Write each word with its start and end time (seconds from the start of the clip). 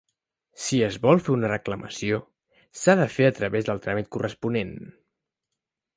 Si 0.61 0.77
es 0.85 0.95
vol 1.03 1.19
fer 1.25 1.31
una 1.33 1.51
reclamació, 1.51 2.19
s'ha 2.81 2.97
de 3.03 3.07
fer 3.19 3.27
a 3.29 3.35
través 3.41 3.69
del 3.69 3.83
tràmit 3.87 4.13
corresponent. 4.17 4.77